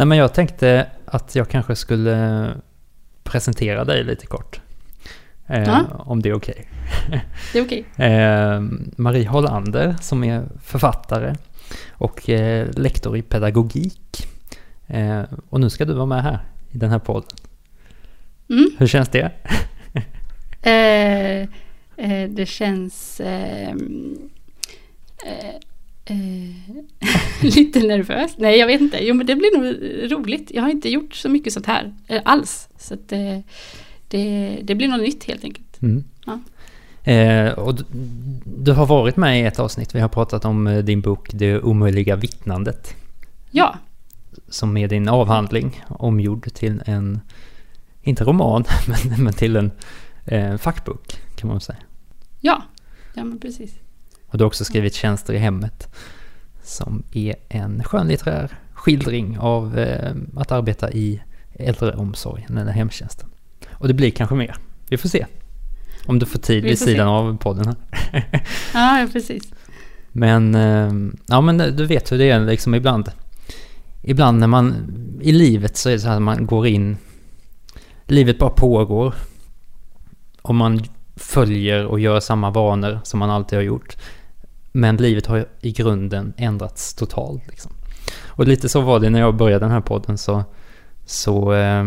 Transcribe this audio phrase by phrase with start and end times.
[0.00, 2.48] Nej men jag tänkte att jag kanske skulle
[3.22, 4.60] presentera dig lite kort.
[5.46, 5.82] Eh.
[5.98, 6.68] Om det är okej.
[7.52, 7.84] Det är okej.
[7.96, 8.60] Eh,
[8.96, 11.34] Marie Hollander som är författare
[11.90, 14.26] och eh, lektor i pedagogik.
[14.86, 16.38] Eh, och nu ska du vara med här
[16.70, 17.38] i den här podden.
[18.50, 18.70] Mm.
[18.78, 19.30] Hur känns det?
[20.62, 21.40] Eh,
[21.96, 24.30] eh, det känns ehm,
[25.26, 25.54] eh, eh,
[27.42, 28.34] lite nervöst.
[28.38, 28.98] Nej, jag vet inte.
[29.04, 30.50] Jo, men det blir nog roligt.
[30.54, 32.68] Jag har inte gjort så mycket sånt här eh, alls.
[32.78, 33.38] Så att, eh,
[34.08, 35.82] det, det blir något nytt helt enkelt.
[35.82, 36.04] Mm.
[36.26, 36.40] Ja.
[37.12, 37.84] Eh, och du,
[38.44, 39.94] du har varit med i ett avsnitt.
[39.94, 42.94] Vi har pratat om eh, din bok Det omöjliga vittnandet.
[43.50, 43.78] Ja,
[44.48, 47.20] Som är din avhandling omgjord till en,
[48.02, 49.70] inte roman, men, men till en
[50.24, 51.78] eh, fackbok kan man säga.
[52.40, 52.62] ja,
[53.14, 53.74] ja men precis.
[54.30, 55.88] Och du har också skrivit Tjänster i hemmet.
[56.62, 61.22] Som är en skönlitterär skildring av eh, att arbeta i
[61.54, 63.28] äldreomsorgen eller hemtjänsten.
[63.70, 64.56] Och det blir kanske mer.
[64.88, 65.26] Vi får se.
[66.06, 67.02] Om du får tid Vi vid sidan se.
[67.02, 67.76] av podden här.
[68.74, 69.42] Ja, ja precis.
[70.12, 70.92] Men, eh,
[71.26, 73.10] ja men du vet hur det är liksom ibland.
[74.02, 74.74] Ibland när man,
[75.20, 76.96] i livet så är det så här att man går in,
[78.06, 79.14] livet bara pågår.
[80.42, 80.84] Och man
[81.16, 83.96] följer och gör samma vanor som man alltid har gjort.
[84.72, 87.72] Men livet har ju i grunden ändrats totalt liksom.
[88.26, 90.44] Och lite så var det när jag började den här podden så,
[91.06, 91.84] så eh,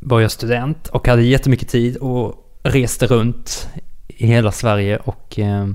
[0.00, 3.68] var jag student och hade jättemycket tid och reste runt
[4.08, 5.66] i hela Sverige och eh,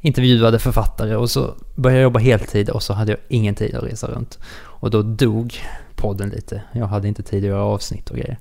[0.00, 3.84] intervjuade författare och så började jag jobba heltid och så hade jag ingen tid att
[3.84, 4.38] resa runt.
[4.56, 5.54] Och då dog
[5.96, 6.62] podden lite.
[6.72, 8.38] Jag hade inte tid att göra avsnitt och grejer.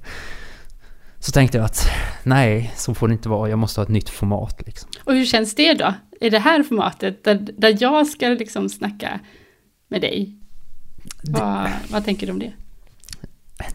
[1.26, 1.90] Så tänkte jag att
[2.24, 3.50] nej, så får det inte vara.
[3.50, 4.90] Jag måste ha ett nytt format liksom.
[5.04, 5.94] Och hur känns det då?
[6.22, 9.20] I det här formatet där, där jag ska liksom snacka
[9.88, 10.36] med dig?
[11.24, 12.54] Vad, vad tänker du om det?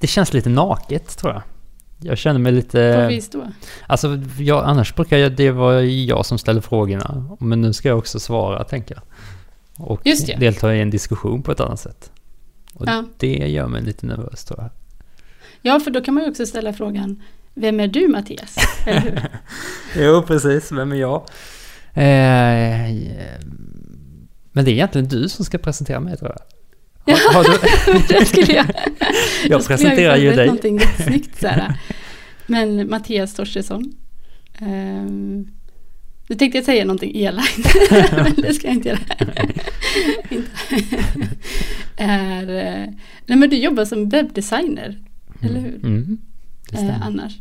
[0.01, 1.43] Det känns lite naket tror jag.
[2.03, 3.09] Jag känner mig På lite...
[3.09, 3.47] vis då?
[3.87, 7.37] Alltså, jag, annars brukar jag, det vara jag som ställer frågorna.
[7.41, 9.03] Men nu ska jag också svara, tänker jag.
[9.89, 10.41] Och det.
[10.41, 12.13] delta i en diskussion på ett annat sätt.
[12.75, 13.05] Och Ja.
[13.19, 14.71] det gör mig lite nervös tror jag.
[15.63, 17.23] Ja, för då kan man ju också ställa frågan
[17.55, 18.57] Vem är du Mattias?
[19.97, 20.73] Jo, precis.
[20.73, 21.23] Vem är jag?
[21.95, 22.95] Eh,
[24.53, 26.41] men det är egentligen du som ska presentera mig tror jag.
[27.17, 27.59] Har, har du,
[28.19, 28.67] det skulle jag...
[29.49, 30.47] jag presenterar ju dig.
[30.47, 31.75] någonting jättesnyggt så här.
[32.47, 33.93] Men Mattias Torstensson.
[34.61, 35.51] Um,
[36.29, 37.59] nu tänkte jag säga någonting elakt,
[38.13, 38.99] men det ska jag inte göra.
[40.29, 40.51] Inte.
[41.97, 42.87] är, eh,
[43.27, 44.99] nej men du jobbar som webbdesigner,
[45.43, 45.75] eller hur?
[45.85, 46.19] Mm.
[46.73, 47.41] Eh, annars.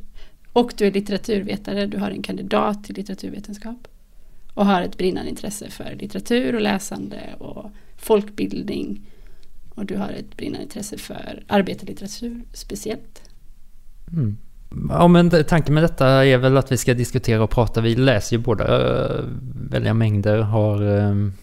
[0.54, 3.88] Och du är litteraturvetare, du har en kandidat i litteraturvetenskap.
[4.54, 9.02] Och har ett brinnande intresse för litteratur och läsande och folkbildning.
[9.70, 13.22] Och du har ett brinnande intresse för arbetarlitteratur speciellt.
[14.12, 14.38] Mm.
[14.90, 17.82] Ja, men tanken med detta är väl att vi ska diskutera och prata.
[17.82, 19.26] Vi läser ju båda uh,
[19.70, 20.82] väldiga mängder, har...
[20.82, 21.34] ehm,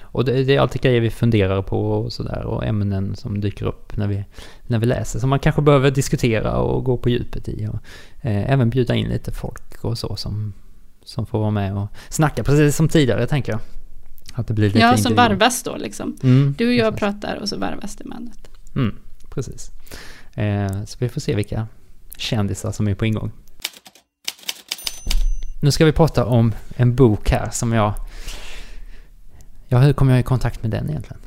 [0.00, 2.42] och det, det är alltid grejer vi funderar på och sådär.
[2.42, 4.24] Och ämnen som dyker upp när vi,
[4.66, 5.18] när vi läser.
[5.18, 7.66] Som man kanske behöver diskutera och gå på djupet i.
[7.66, 7.74] Och
[8.26, 10.52] eh, även bjuda in lite folk och så som,
[11.04, 12.44] som får vara med och snacka.
[12.44, 13.60] Precis som tidigare tänker jag.
[14.34, 16.16] Att det blir lite Ja, som varvas då liksom.
[16.22, 17.00] Mm, Du och jag precis.
[17.00, 18.48] pratar och så varvas det med annat.
[18.74, 18.96] Mm,
[19.30, 19.70] precis.
[20.34, 21.66] Eh, så vi får se vilka
[22.16, 23.32] kändisar som är på ingång.
[25.62, 27.94] Nu ska vi prata om en bok här som jag...
[29.68, 31.20] Ja, hur kom jag i kontakt med den egentligen?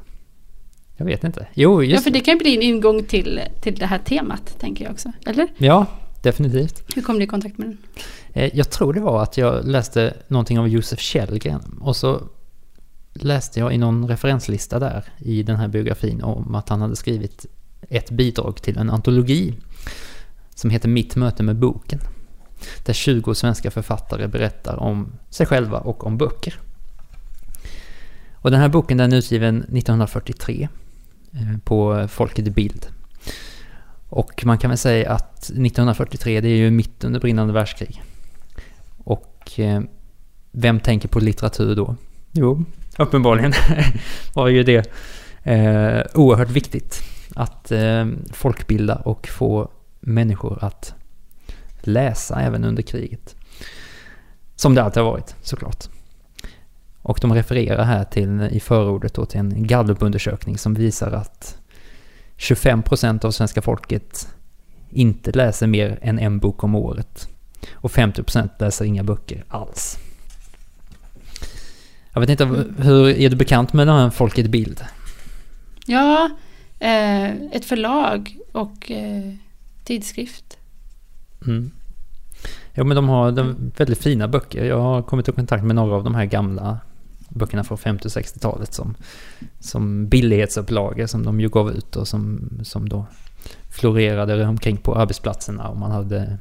[0.97, 1.47] Jag vet inte.
[1.53, 4.55] Jo, Ja, just för det kan ju bli en ingång till, till det här temat,
[4.59, 5.11] tänker jag också.
[5.25, 5.47] Eller?
[5.57, 5.85] Ja,
[6.21, 6.83] definitivt.
[6.95, 7.77] Hur kom du i kontakt med den?
[8.33, 12.21] Eh, Jag tror det var att jag läste någonting av Josef Kjellgren och så
[13.13, 17.45] läste jag i någon referenslista där i den här biografin om att han hade skrivit
[17.89, 19.53] ett bidrag till en antologi
[20.55, 21.99] som heter Mitt möte med boken.
[22.85, 26.59] Där 20 svenska författare berättar om sig själva och om böcker.
[28.41, 30.69] Och den här boken den är utgiven 1943
[31.33, 32.87] eh, på Folket i Bild.
[34.09, 38.01] Och man kan väl säga att 1943 det är ju mitt under brinnande världskrig.
[38.97, 39.81] Och eh,
[40.51, 41.95] vem tänker på litteratur då?
[42.31, 42.63] Jo,
[42.97, 43.53] uppenbarligen
[44.33, 44.91] var ju det
[45.43, 47.03] eh, oerhört viktigt
[47.35, 50.93] att eh, folkbilda och få människor att
[51.81, 53.35] läsa även under kriget.
[54.55, 55.87] Som det alltid har varit, såklart.
[57.09, 61.57] Och de refererar här till, i förordet då, till en Gallup-undersökning som visar att
[62.37, 64.27] 25% av svenska folket
[64.89, 67.27] inte läser mer än en bok om året.
[67.73, 69.97] Och 50% läser inga böcker alls.
[72.13, 72.45] Jag vet inte,
[72.77, 74.81] hur är du bekant med den här Folket Bild?
[75.85, 76.29] Ja,
[76.79, 79.33] Eh, ett förlag och eh,
[79.83, 80.57] tidskrift.
[81.47, 81.71] Mm.
[82.73, 84.65] Ja men de har de väldigt fina böcker.
[84.65, 86.79] Jag har kommit i kontakt med några av de här gamla
[87.29, 88.95] böckerna från 50 och 60-talet som,
[89.59, 93.05] som billighetsupplagor som de ju gav ut och som, som då
[93.69, 96.37] florerade omkring på arbetsplatserna och man hade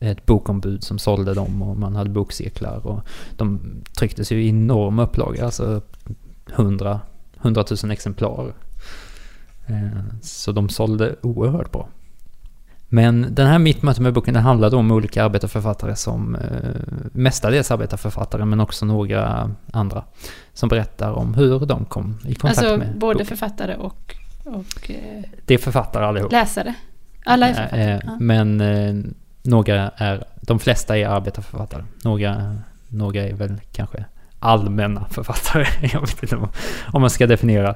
[0.00, 3.00] ett bokombud som sålde dem och man hade bokcirklar och
[3.36, 3.60] de
[3.98, 5.82] trycktes ju i enorma upplagor, alltså
[6.52, 7.00] 100,
[7.40, 8.54] 100 000 exemplar.
[9.66, 11.88] Eh, så de sålde oerhört bra.
[12.92, 16.40] Men den här Mitt möte med boken, den handlade om olika arbetarförfattare som eh,
[17.12, 20.04] mestadels arbetarförfattare men också några andra
[20.52, 23.26] som berättar om hur de kom i kontakt Alltså med både boken.
[23.26, 24.14] författare och,
[24.44, 26.32] och eh, Det är författare allihop.
[26.32, 26.74] läsare.
[27.24, 27.82] Alla är författare.
[27.92, 28.16] Eh, ja.
[28.20, 28.94] Men eh,
[29.42, 31.84] några är, de flesta är arbetarförfattare.
[32.04, 32.56] Några,
[32.88, 34.04] några är väl kanske
[34.38, 35.66] allmänna författare.
[35.92, 36.48] Jag vet inte om,
[36.92, 37.74] om man ska definiera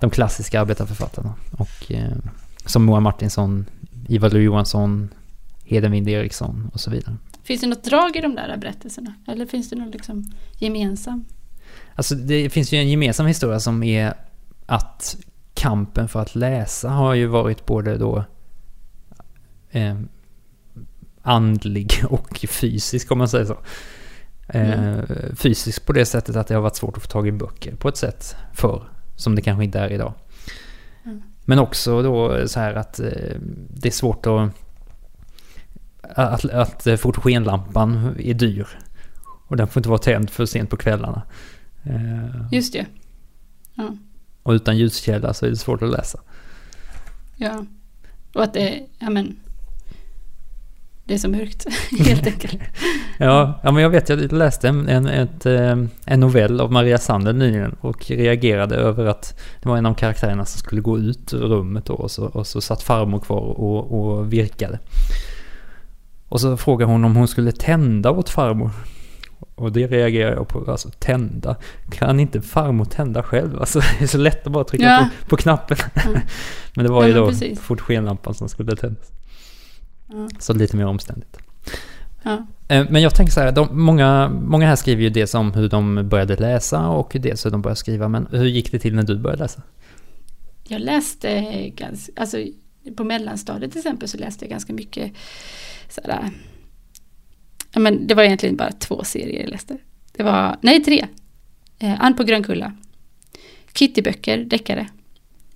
[0.00, 1.34] de klassiska arbetarförfattarna.
[1.58, 1.92] Och
[2.66, 3.66] som Moa Martinsson,
[4.08, 5.08] Ivar Lo-Johansson,
[5.64, 7.16] Hedenvind Eriksson och så vidare.
[7.42, 9.14] Finns det något drag i de där berättelserna?
[9.28, 10.24] Eller finns det något liksom
[10.58, 11.24] gemensam?
[11.94, 14.14] Alltså det finns ju en gemensam historia som är
[14.66, 15.16] att
[15.54, 18.24] kampen för att läsa har ju varit både då
[19.70, 19.96] eh,
[21.22, 23.58] andlig och fysisk om man säger så.
[24.48, 24.98] Eh,
[25.34, 27.88] Fysisk på det sättet att det har varit svårt att få tag i böcker på
[27.88, 28.82] ett sätt förr,
[29.16, 30.12] som det kanske inte är idag.
[31.48, 33.36] Men också då så här att eh,
[33.68, 34.50] det är svårt att...
[36.02, 38.66] Att, att fotogenlampan är dyr.
[39.48, 41.22] Och den får inte vara tänd för sent på kvällarna.
[41.84, 42.86] Eh, Just det.
[43.74, 43.96] Ja.
[44.42, 46.20] och utan ljuskälla så är det svårt att läsa.
[47.36, 47.64] ja.
[48.34, 49.36] Och att det, ja men.
[51.06, 51.66] Det är så mörkt,
[52.06, 52.58] helt enkelt.
[53.18, 57.36] Ja, ja men jag vet, jag läste en, ett, eh, en novell av Maria Sandel
[57.36, 61.38] nyligen och reagerade över att det var en av karaktärerna som skulle gå ut ur
[61.38, 64.78] rummet då, och, så, och så satt farmor kvar och, och virkade.
[66.28, 68.70] Och så frågade hon om hon skulle tända åt farmor.
[69.54, 71.56] Och det reagerar jag på, alltså tända.
[71.90, 73.60] Kan inte farmor tända själv?
[73.60, 75.08] Alltså det är så lätt att bara trycka Ja.
[75.22, 75.76] på, på knappen.
[75.94, 76.02] Ja.
[76.74, 77.60] men det var ju då precis.
[77.60, 79.12] fotogenlampan som skulle tändas.
[80.38, 81.36] Så lite mer omständigt.
[82.22, 82.46] Ja.
[82.68, 85.68] Eh, Men jag tänker så här, de, många, många här skriver ju dels om hur
[85.68, 88.08] de började läsa och dels hur de började skriva.
[88.08, 89.62] Men hur gick det till när du började läsa?
[90.68, 92.36] Jag läste ganska, alltså
[92.96, 95.12] på mellanstadiet till exempel så läste jag ganska mycket
[95.88, 96.30] sådär,
[97.72, 99.78] ja men det var egentligen bara två serier jag läste.
[100.12, 101.06] Det var, nej tre.
[101.78, 102.72] Eh, Ann på Grönkulla,
[103.74, 104.88] Kittyböcker, deckare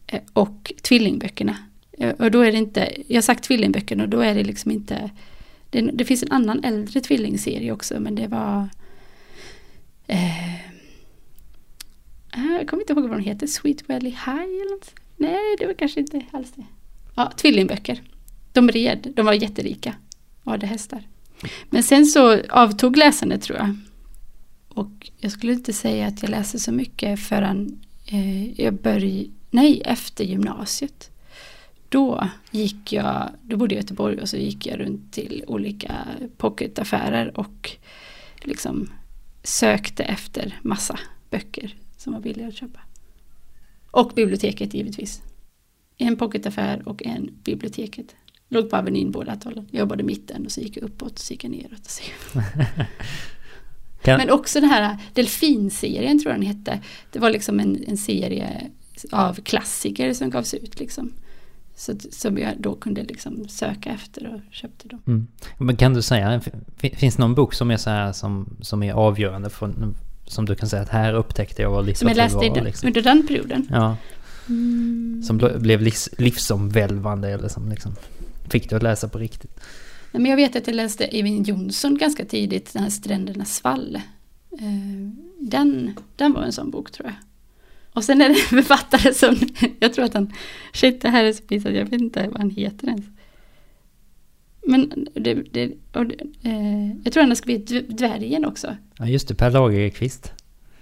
[0.06, 1.56] eh, och Tvillingböckerna.
[2.00, 4.70] Eh, och då är det inte, jag har sagt Tvillingböckerna och då är det liksom
[4.70, 5.10] inte,
[5.70, 8.68] det, det finns en annan äldre tvillingserie också men det var
[10.06, 10.54] eh,
[12.30, 14.94] ah, jag kommer inte ihåg vad den heter, Sweet Valley High eller något.
[15.16, 16.64] Nej, det var kanske inte alls det.
[17.14, 18.02] Ja, tvillingböcker.
[18.52, 19.94] De red, de var jätterika
[20.44, 21.02] och hade hästar.
[21.70, 23.76] Men sen så avtog läsandet tror jag.
[24.68, 29.82] Och jag skulle inte säga att jag läste så mycket förrän eh, jag började, nej,
[29.84, 31.10] efter gymnasiet.
[31.90, 35.94] Då gick jag, då bodde jag i Göteborg och så gick jag runt till olika
[36.36, 37.70] pocketaffärer och
[38.42, 38.90] liksom
[39.42, 40.98] sökte efter massa
[41.30, 42.80] böcker som var billiga att köpa.
[43.90, 45.22] Och biblioteket givetvis.
[45.96, 48.16] En pocketaffär och en biblioteket.
[48.48, 49.68] Låg på Avenyn båda hållen.
[49.70, 51.80] Jag jobbade mitten och så gick jag uppåt och så gick jag neråt.
[51.84, 52.02] Och så.
[54.18, 56.80] Men också den här Delfinserien tror jag den hette.
[57.12, 58.70] Det var liksom en, en serie
[59.12, 61.12] av klassiker som gavs ut liksom.
[61.80, 65.02] Så, som jag då kunde liksom söka efter och köpte dem.
[65.06, 65.26] mm.
[65.58, 66.40] Men kan du säga,
[66.76, 69.74] fin- finns det någon bok som är så här som, som är avgörande för,
[70.26, 72.54] som du kan säga att här upptäckte jag vad Som jag litteratur läste var?
[72.54, 72.86] den, Liksom.
[72.86, 73.66] under den perioden.
[73.70, 73.96] Ja,
[74.48, 75.22] Mm.
[75.26, 77.92] som ble- blev livs, livsomvälvande eller som liksom
[78.50, 79.60] fick du att läsa på riktigt.
[80.12, 83.96] Nej, men jag vet att jag läste Evin Jonsson ganska tidigt, den här Strändernas fall.
[84.52, 84.60] Eh,
[85.38, 87.14] Den, den var en sån bok tror jag.
[87.92, 89.36] Och sen är det en författare som,
[89.80, 90.32] jag tror att han,
[90.72, 93.04] shit det här är så pinsamt, jag vet inte vad han heter ens.
[94.66, 96.02] Men det, det, och,
[96.42, 98.76] eh, jag tror han har skrivit Dv- Dvärgen också.
[98.98, 100.32] Ja just det, Per Lagerkvist.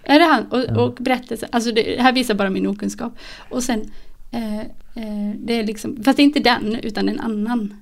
[0.03, 0.47] Är det han?
[0.47, 0.81] Och, Ja.
[0.83, 3.19] och berättelsen, alltså det här visar bara min okunskap.
[3.51, 3.91] Och sen,
[4.31, 7.75] eh, eh, det är liksom, fast det är inte den utan en annan.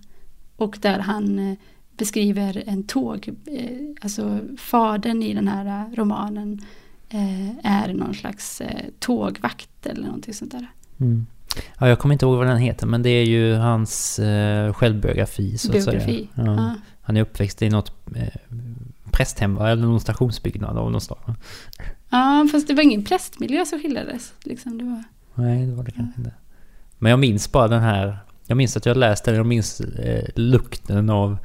[0.56, 1.56] Och där han eh,
[1.96, 6.60] beskriver en tåg, eh, alltså fadern i den här eh, romanen
[7.62, 10.66] är någon slags eh, tågvakt eller någonting sånt där.
[11.00, 11.26] Mm.
[11.78, 15.58] Ja, jag kommer inte ihåg vad den heter, men det är ju hans eh, självbiografi
[15.58, 16.28] så att Biografi.
[16.34, 16.46] säga.
[16.46, 16.54] Ja.
[16.56, 16.74] Ja.
[17.02, 18.28] Han är uppväxt i något eh,
[19.10, 21.34] prästhem, eller någon stationsbyggnad av något slag.
[22.10, 24.32] ja, fast det var ingen prästmiljö som skildrades.
[24.44, 26.32] Liksom, det var, Nej, det var det kanske inte.
[26.98, 30.28] Men jag minns bara den här, jag minns att jag läste den, jag minns eh,
[30.34, 31.38] lukten av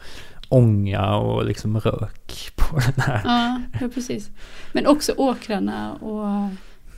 [0.53, 3.21] ånga och liksom rök på den här.
[3.23, 4.29] Ja, ja, precis.
[4.73, 6.49] Men också åkrarna och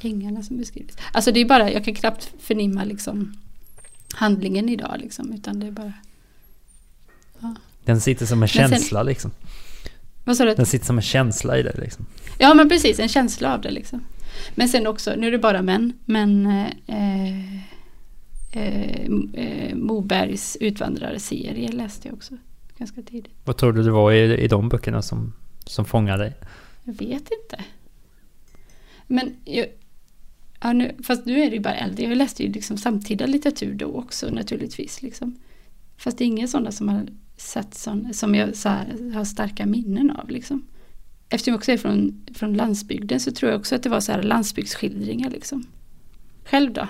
[0.02, 0.98] ängarna som beskrivs.
[1.12, 3.34] Alltså det är bara, jag kan knappt förnimma liksom
[4.14, 5.94] handlingen idag liksom, utan det är bara...
[7.40, 7.56] Ja.
[7.86, 9.32] Den sitter som en sen- känsla liksom.
[10.26, 10.56] Vad sa du?
[10.56, 12.06] Den sitter som en känsla i det liksom.
[12.38, 14.04] Ja men precis, en känsla av det liksom.
[14.56, 17.56] Men sen också, nu är det bara män, men eh, eh,
[19.34, 22.34] eh, Mobergs utvandrarserie läste jag också
[22.78, 23.34] ganska tidigt.
[23.44, 25.34] Vad tror du det var i, i de böckerna som,
[25.66, 26.34] som fångade dig?
[26.84, 27.64] Jag vet inte.
[29.08, 29.68] Men jag,
[30.62, 32.04] ja, nu, fast nu är det ju bara äldre.
[32.04, 35.02] Jag läste ju liksom samtida litteratur då också naturligtvis.
[35.02, 35.36] Liksom.
[35.98, 39.66] Fast det är inga sådana som har sett sån, som jag så här, har starka
[39.66, 40.30] minnen av.
[40.30, 40.68] Liksom.
[41.30, 44.12] Eftersom jag också är från, från landsbygden så tror jag också att det var så
[44.12, 45.30] här landsbygdsskildringar.
[45.30, 45.66] Liksom.
[46.46, 46.88] Själv då?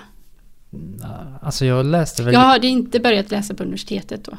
[1.40, 2.34] Alltså jag läste väl...
[2.34, 4.38] Jag hade inte börjat läsa på universitetet då.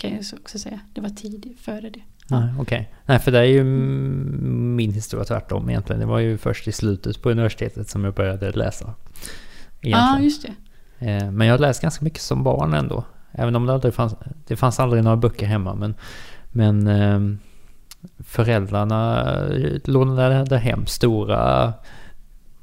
[0.00, 0.80] Kan jag också säga.
[0.94, 2.00] Det var tid före det.
[2.28, 2.92] Nej, okej.
[3.06, 6.00] Nej, för det är ju min historia tvärtom egentligen.
[6.00, 8.94] Det var ju först i slutet på universitetet som jag började läsa.
[9.80, 10.24] Ja, Egentligen.
[10.24, 10.46] just
[10.98, 11.06] det.
[11.10, 13.04] Eh, Men jag läste ganska mycket som barn ändå.
[13.32, 14.14] Även om det aldrig fanns,
[14.46, 15.74] det fanns aldrig några böcker hemma.
[15.74, 15.94] Men,
[16.50, 17.20] men eh,
[18.18, 19.26] föräldrarna
[19.84, 21.72] lånade hem stora,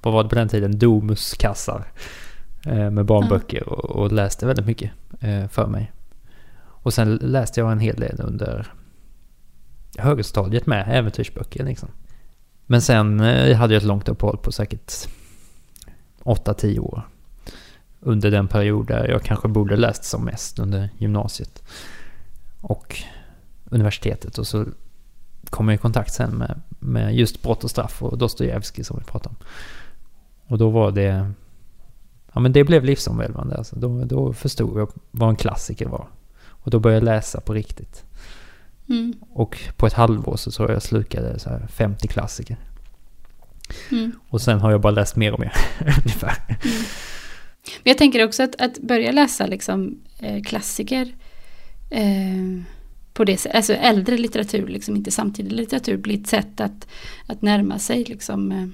[0.01, 1.85] vad var det på den tiden, Domuskassar.
[2.65, 5.91] eh, Med barnböcker och, och läste väldigt mycket eh, för mig.
[6.87, 8.73] Och sen läste jag en hel del under
[9.97, 11.89] högstadiet med äventyrsböcker liksom.
[12.65, 14.93] Men sen eh, hade jag ett långt uppehåll på säkert
[16.23, 17.01] 8-10 år
[17.99, 21.63] under den period där jag kanske borde läst som mest under gymnasiet
[22.61, 22.95] och
[23.65, 24.37] universitetet.
[24.37, 24.65] Och så
[25.49, 29.05] kom jag i kontakt sen med, med just Brott och straff och Dostojevskij som vi
[29.05, 29.45] pratade om.
[30.47, 31.31] Och då var det...
[32.33, 33.57] Ja men det blev livsomvälvande.
[33.57, 33.75] Alltså.
[33.75, 36.07] Då, då förstod jag vad en klassiker var.
[36.67, 38.03] Och då började jag läsa på riktigt.
[38.89, 39.13] Mm.
[39.29, 42.57] Och på ett halvår så tror jag jag slukade så här 50 klassiker.
[43.91, 44.11] Mm.
[44.29, 46.35] Och sen har jag bara läst mer och mer ungefär.
[46.47, 51.15] Men jag tänker också att, att börja läsa liksom, eh, klassiker
[51.89, 52.63] eh,
[53.13, 56.87] på det sättet, alltså äldre litteratur, liksom, inte samtida litteratur, blir ett sätt att,
[57.27, 58.03] att närma sig.
[58.03, 58.67] Liksom, eh,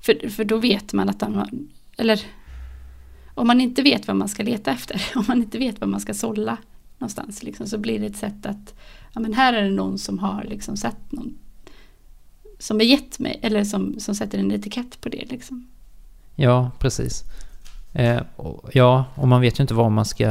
[0.00, 1.68] för, för då vet man att man,
[1.98, 2.20] eller
[3.36, 6.00] om man inte vet vad man ska leta efter, om man inte vet vad man
[6.00, 6.58] ska sålla
[6.98, 8.74] någonstans, liksom, så blir det ett sätt att,
[9.12, 11.38] ja men här är det någon som har liksom sett någon,
[12.58, 15.30] som har gett mig, eller som, som sätter en etikett på det.
[15.30, 15.66] Liksom.
[16.34, 17.24] Ja, precis.
[17.92, 20.24] Eh, och, ja, och man vet ju inte vad man ska...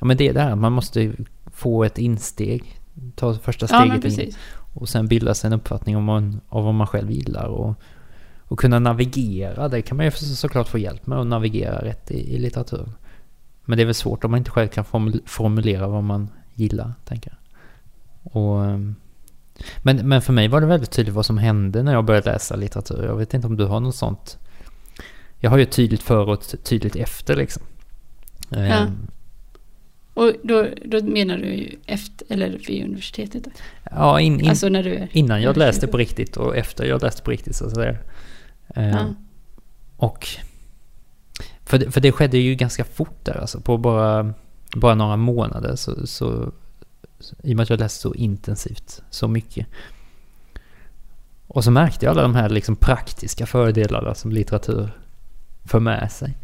[0.00, 1.12] Ja, men det är det här, man måste
[1.54, 2.80] få ett insteg.
[3.14, 4.00] Ta första Ja, steget in.
[4.02, 4.38] precis.
[4.74, 7.44] Och sen bilda sig en uppfattning om, man, av vad man själv gillar.
[7.46, 7.74] Och,
[8.48, 12.10] och kunna navigera, det kan man ju så- såklart få hjälp med att navigera rätt
[12.10, 12.92] i, i litteraturen.
[13.64, 16.92] Men det är väl svårt om man inte själv kan formul- formulera vad man gillar,
[17.04, 18.36] tänker jag.
[18.36, 18.94] Och, ehm,
[19.82, 22.56] men, men för mig var det väldigt tydligt vad som hände när jag började läsa
[22.56, 23.04] litteratur.
[23.04, 24.38] Jag vet inte om du har något sånt.
[25.38, 27.62] Jag har ju tydligt före och tydligt efter liksom.
[28.48, 28.58] Ja.
[28.58, 29.08] Ehm,
[30.14, 33.44] Och då, då menar du ju efter, eller vid universitetet?
[33.44, 33.50] Då?
[33.90, 35.08] ja, in, in, alltså när du är...
[35.12, 37.96] innan jag läste på riktigt och efter jag läste på riktigt så att säga.
[38.74, 39.14] Ja.
[39.96, 40.26] Och...
[41.64, 43.60] För det, för det skedde ju ganska fort där alltså.
[43.60, 44.34] På bara,
[44.74, 46.52] bara några månader så, så...
[47.42, 49.66] I och med att jag läste så intensivt, så mycket.
[51.46, 54.90] Och så märkte jag alla de här liksom praktiska fördelarna som litteratur
[55.64, 56.36] för med sig.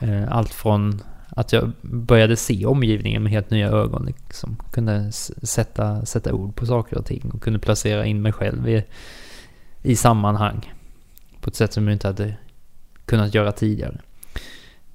[0.00, 4.06] Eh, Allt från att jag började se omgivningen med helt nya ögon.
[4.06, 4.56] Liksom.
[4.70, 8.84] Kunde sätta, sätta ord på saker och ting och kunde placera in mig själv i,
[9.82, 10.72] i sammanhang.
[11.46, 12.34] På ett sätt som jag inte hade
[13.04, 14.00] kunnat göra tidigare.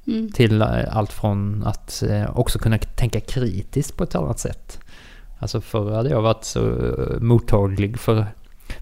[0.08, 0.32] Mm.
[0.32, 4.80] Till eh, allt från att eh, också kunna tänka kritiskt på ett annat sätt.
[5.40, 8.26] Alltså förr hade jag varit så eh, mottaglig för,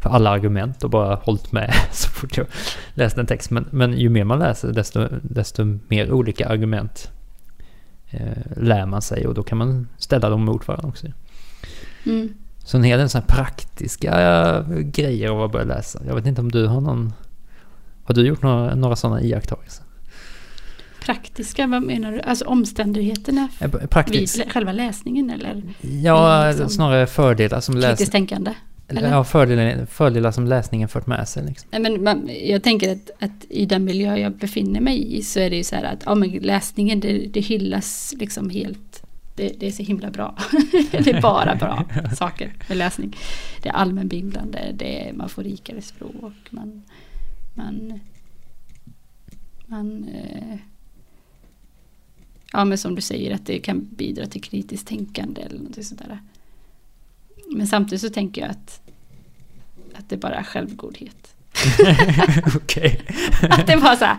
[0.01, 2.47] för alla argument och bara hållit med så fort jag
[2.93, 3.49] läste en text.
[3.49, 7.11] Men, men ju mer man läser desto, desto mer olika argument
[8.09, 11.07] eh, lär man sig och då kan man ställa dem mot varandra också.
[12.05, 12.33] Mm.
[12.63, 16.01] Så en hel del sådana praktiska grejer av att börja läsa.
[16.07, 17.13] Jag vet inte om du har någon...
[18.09, 19.83] Har du gjort några, några sådana iakttagelser?
[21.01, 22.21] Praktiska, vad menar du?
[22.21, 24.37] Alltså omständigheterna vid Praktiskt?
[24.37, 25.61] lä- själva läsningen eller
[26.03, 28.53] Ja, liksom- snarare fördelar som, kritiskt läs, tänkande?
[28.87, 29.09] eller?
[29.09, 31.45] ja, fördelar, fördelar som läsningen fört med sig.
[31.45, 31.69] Liksom.
[31.81, 35.49] Men man, jag tänker att, att i den miljö jag befinner mig i så är
[35.49, 39.03] det ju så här att ja, men läsningen det, det hyllas liksom helt.
[39.35, 40.37] Det, det är så himla bra.
[40.91, 41.85] det är bara bra
[42.17, 43.17] saker med läsning.
[43.63, 46.83] Det är allmänbildande, det är, man får rikare språk, man,
[47.59, 47.99] man,
[49.65, 50.57] man, eh,
[52.51, 56.01] ja men som du säger att det kan bidra till kritiskt tänkande eller något sånt
[56.07, 56.19] där.
[57.51, 58.81] Men samtidigt så tänker jag att,
[59.93, 61.35] att det bara är självgodhet.
[62.55, 63.01] Okej.
[63.49, 64.17] Att det var så här,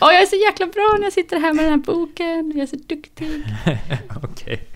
[0.00, 2.62] åh jag är så jäkla bra när jag sitter här med den här boken, jag
[2.62, 3.44] är så duktig.
[4.22, 4.68] Okej.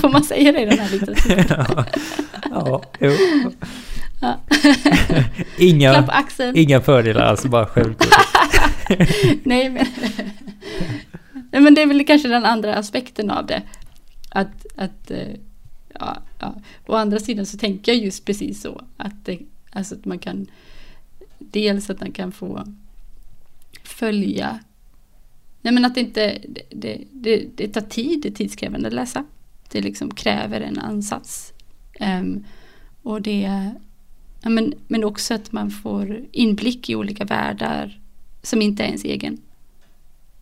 [0.00, 1.44] Får man säga det i den här litteraturen?
[1.48, 1.84] ja.
[2.50, 3.10] ja, jo.
[4.24, 4.40] Ja.
[5.58, 6.08] Inga,
[6.54, 8.12] inga fördelar alls, bara självgodhet.
[9.44, 9.86] Nej men,
[11.52, 13.62] Nej, men det är väl kanske den andra aspekten av det.
[14.30, 15.28] Att, att eh,
[16.00, 16.54] ja, ja.
[16.86, 18.84] Å andra sidan så tänker jag just precis så.
[18.96, 19.38] Att, det,
[19.72, 20.46] alltså att man kan
[21.38, 22.64] Dels att man kan få
[23.82, 24.58] följa
[25.62, 28.94] Nej men att det inte det, det, det, det tar tid, det är tidskrävande att
[28.94, 29.24] läsa.
[29.68, 31.52] Det liksom kräver en ansats.
[32.00, 32.44] Ehm,
[33.02, 33.70] och det
[34.50, 38.00] men, men också att man får inblick i olika världar
[38.42, 39.38] som inte är ens egen.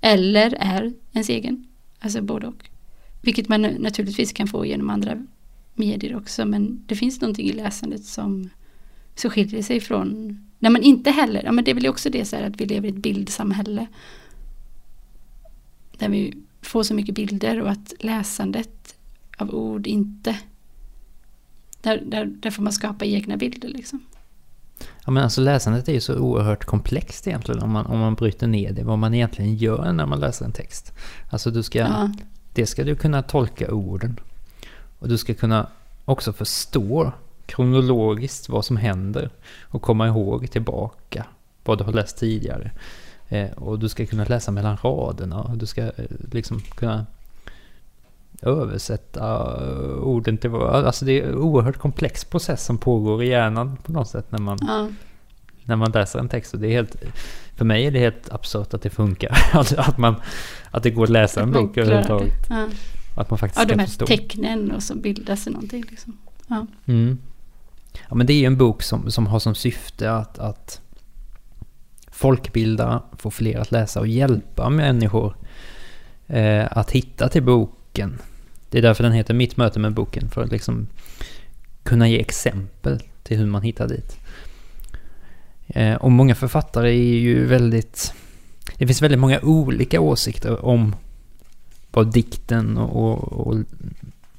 [0.00, 1.66] Eller är ens egen.
[1.98, 2.68] Alltså både och.
[3.20, 5.26] Vilket man naturligtvis kan få genom andra
[5.74, 6.46] medier också.
[6.46, 8.50] Men det finns någonting i läsandet som,
[9.14, 12.24] som skiljer sig från när man inte heller, ja men det är väl också det
[12.24, 13.86] så här att vi lever i ett bildsamhälle.
[15.98, 18.96] Där vi får så mycket bilder och att läsandet
[19.38, 20.38] av ord inte
[21.82, 24.00] där, där, där får man skapa egna bilder liksom.
[25.04, 28.46] Ja, men alltså läsandet är ju så oerhört komplext egentligen om man, om man bryter
[28.46, 30.92] ner det, vad man egentligen gör när man läser en text.
[31.30, 32.10] Alltså du ska, Ja.
[32.52, 34.20] det ska du kunna tolka orden.
[34.98, 35.66] Och du ska kunna
[36.04, 37.12] också förstå
[37.46, 39.30] kronologiskt vad som händer
[39.62, 41.26] och komma ihåg tillbaka
[41.64, 42.70] vad du har läst tidigare.
[43.28, 45.92] Eh, och du ska kunna läsa mellan raderna och du ska eh,
[46.32, 47.06] liksom kunna
[48.42, 50.84] översätta eh, orden till vad...
[50.86, 54.38] Alltså det är en oerhört komplex process som pågår i hjärnan på något sätt när
[54.38, 54.88] man, Ja.
[55.64, 56.54] när man läser en text.
[56.54, 56.96] Och det är helt,
[57.56, 59.38] för mig är det helt absurt att det funkar.
[59.52, 60.14] Att, att, man,
[60.70, 62.46] att det går att läsa en Att man bok överhuvudtaget.
[62.50, 62.68] Ja.
[63.16, 64.06] Att man faktiskt ja, de kan här förstå.
[64.06, 66.18] tecknen och så bildas det någonting liksom.
[66.48, 66.66] Ja.
[66.86, 67.18] Mm.
[68.08, 70.80] Ja, men det är ju en bok som, som har som syfte att, att
[72.10, 75.36] folkbilda, få fler att läsa och hjälpa människor
[76.26, 78.18] eh, att hitta till boken.
[78.72, 80.86] Det är därför den heter Mitt möte med boken, för att liksom
[81.82, 84.18] kunna ge exempel till hur man hittar dit.
[85.66, 88.14] Eh, och många författare är ju väldigt...
[88.76, 90.96] Det finns väldigt många olika åsikter om
[91.90, 93.64] vad dikten och, och, och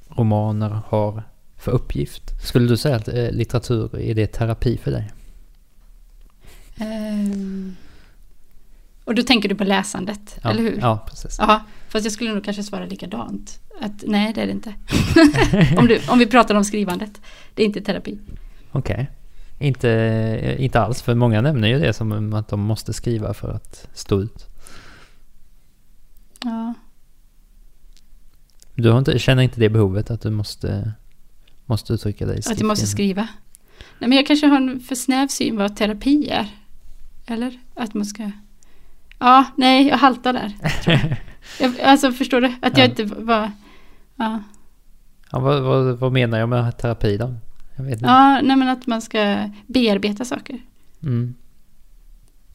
[0.10, 1.24] romaner har
[1.58, 2.24] för uppgift.
[2.44, 5.12] Skulle du säga att eh, litteratur, är det terapi för dig?
[6.78, 7.76] Ehm.
[9.04, 10.80] Och då tänker du på läsandet, Ja, eller hur?
[10.82, 11.36] Ja, precis.
[11.40, 11.62] Ja,
[11.94, 13.60] fast jag skulle nog kanske svara likadant.
[13.82, 14.74] Att nej, det är det inte.
[15.78, 17.22] om, du, om vi pratar om skrivandet.
[17.54, 18.20] Det är inte terapi.
[18.72, 19.10] Okej.
[19.60, 23.52] Inte, eh, inte alls, för många nämner ju det som att de måste skriva för
[23.52, 24.46] att stå ut.
[26.44, 26.74] Ja.
[28.76, 30.92] Du inte, känner inte det behovet att du måste,
[31.66, 33.28] måste uttrycka dig Att jag måste skriva.
[34.00, 36.48] Nej, men jag kanske har en för snäv syn vad terapi är.
[37.26, 37.60] Eller?
[37.74, 38.32] Att man ska...
[39.20, 40.54] Ja, nej, jag haltar där.
[41.60, 41.80] jag.
[41.82, 42.48] alltså, förstår du?
[42.62, 42.90] Att jag Ja.
[42.90, 43.52] inte var...
[44.16, 44.44] Ja.
[45.32, 47.36] Ja, vad, vad, vad menar jag med terapi då?
[47.76, 48.06] Jag vet inte.
[48.06, 50.60] ja, nej men att man ska bearbeta saker.
[51.04, 51.34] Mm.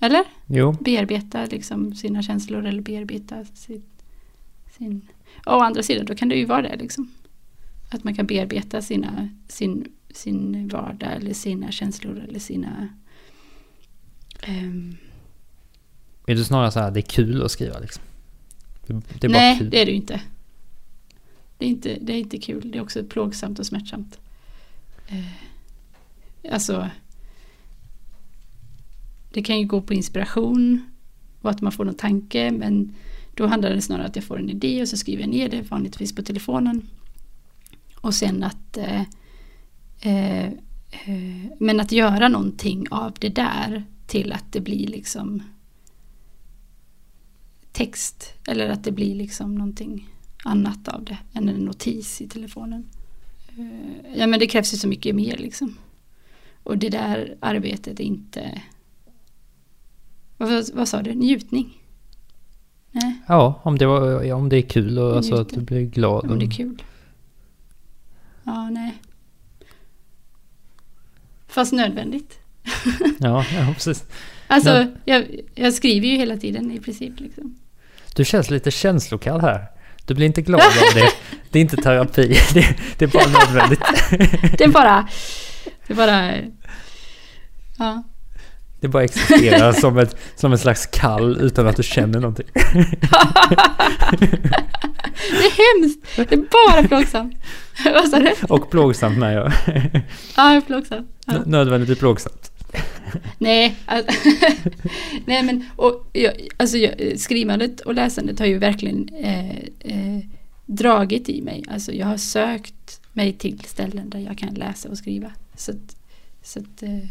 [0.01, 0.25] Eller?
[0.47, 3.83] Jo, Bearbeta liksom sina känslor eller bearbeta sin...
[4.79, 5.09] sin...
[5.47, 7.11] Och å andra sidan, då kan det ju vara det liksom.
[7.91, 12.89] Att man kan bearbeta sina, sin, sin vardag eller sina känslor eller sina...
[14.43, 14.97] ehm,
[16.27, 18.03] är du snarare så här, det är kul att skriva liksom?
[18.89, 20.21] Det, det nej, det är det ju inte.
[21.59, 22.71] Det är inte, det är inte kul.
[22.71, 24.19] Det är också plågsamt och smärtsamt.
[25.09, 26.89] Eh, alltså,
[29.33, 30.83] det kan ju gå på inspiration
[31.41, 32.95] och att man får någon tanke, men
[33.35, 35.49] då handlar det snarare om att jag får en idé och så skriver jag ner
[35.49, 36.89] det, vanligtvis på telefonen.
[37.95, 39.03] Och sen att eh,
[40.01, 40.47] eh,
[40.91, 45.43] eh, men att göra någonting av det där till att det blir liksom
[47.79, 50.09] text eller att det blir liksom någonting
[50.45, 52.89] annat av det än en notis i telefonen.
[53.59, 55.77] Eh, Ja men det krävs ju så mycket mer liksom.
[56.63, 58.63] Och det där arbetet är inte
[60.37, 61.15] vad, vad, sa du?
[61.15, 61.83] Njutning?
[62.91, 66.31] Nej, Ja, om det, var, om det är kul och alltså att du blir glad.
[66.31, 66.83] om det är kul.
[68.45, 68.95] Ja, nej.
[71.47, 72.39] Fast nödvändigt.
[73.19, 74.05] Ja, ja, precis.
[74.47, 77.21] Alltså, jag, jag skriver ju hela tiden i princip.
[77.21, 77.59] Liksom.
[78.15, 79.67] Du känns lite känslokall här.
[80.05, 81.11] Du blir inte glad av det.
[81.51, 82.29] Det är inte terapi.
[82.55, 83.81] Det, det är bara nödvändigt.
[84.59, 85.09] Det är bara...
[85.87, 86.35] Det är bara...
[87.79, 88.03] Ja.
[88.81, 92.47] Det bara existerar som, ett, som en slags kall utan att du känner någonting.
[95.31, 96.07] Det är hemskt!
[96.17, 97.37] Det är bara plågsamt.
[97.85, 98.33] Vad sa du?
[98.49, 99.53] Och plågsamt med ja.
[100.37, 101.09] Ja, plågsamt.
[101.27, 101.35] Ja.
[101.47, 102.53] Nödvändigt plågsamt.
[103.39, 103.77] Nej,
[105.27, 110.25] nej men och, jag, alltså, jag, skrivandet och läsandet har ju verkligen eh, eh,
[110.67, 111.65] dragit i mig.
[111.69, 115.33] Alltså jag har sökt mig till ställen där jag kan läsa och skriva.
[115.55, 115.97] Så att,
[116.43, 117.09] så att eh,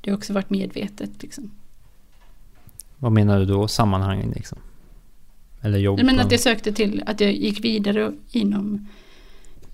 [0.00, 1.50] det har också varit medvetet liksom.
[2.98, 3.68] Vad menar du då?
[3.68, 4.58] Sammanhangen liksom?
[5.60, 5.96] Eller jobb?
[5.96, 8.86] Nej, men att jag sökte till, att jag gick vidare inom,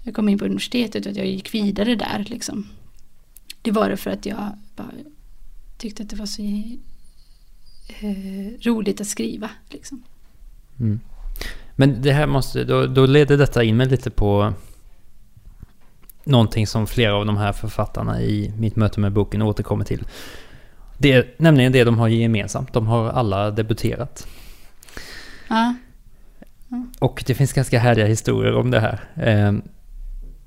[0.02, 2.66] jag kom in på universitetet och att jag gick vidare där liksom.
[3.66, 4.52] Det var det för att jag
[5.79, 6.42] tyckte att det var så
[7.88, 10.02] eh, roligt att skriva liksom.
[10.81, 11.00] Mm.
[11.76, 14.52] Men det här måste, då, då leder detta in mig lite på
[16.24, 20.05] någonting som flera av de här författarna i mitt möte med boken återkommer till.
[20.98, 22.72] Det är nämligen det de har gemensamt.
[22.72, 24.26] De har alla debuterat.
[25.48, 25.74] Ja,
[26.98, 29.00] Och det finns ganska härliga historier om det här.
[29.14, 29.52] Eh,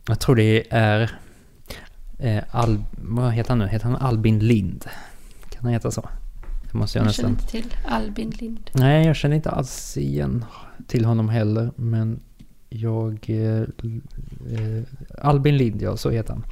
[0.08, 1.12] jag tror det är...
[2.20, 3.68] Eh, Al, vad heter han nu?
[3.68, 4.86] Heter han Albin Lind?
[5.50, 6.10] Kan han heta så?
[6.72, 7.62] Det måste jag jag känner nästan...
[7.62, 8.70] inte till Albin Lind.
[8.74, 10.46] Nej, jag känner inte alls igen
[10.88, 11.72] till honom heller.
[11.76, 12.20] Men
[12.70, 13.26] jag...
[13.30, 14.84] Eh, eh,
[15.18, 16.46] Albin Lind, ja, så heter han.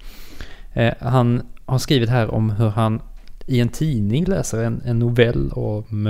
[0.73, 3.01] Eh, han har skrivit här om hur han
[3.45, 6.07] i en tidning läser en, en novell om...